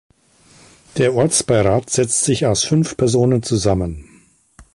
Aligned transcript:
Der 0.97 1.13
Ortsbeirat 1.13 1.91
setzt 1.91 2.23
sich 2.23 2.47
aus 2.47 2.63
fünf 2.63 2.97
Personen 2.97 3.43
zusammen. 3.43 4.09